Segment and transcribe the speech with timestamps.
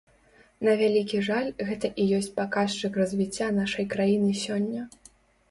[0.67, 4.89] На вялікі жаль, гэта і ёсць паказчык развіцця нашай краіны сёння.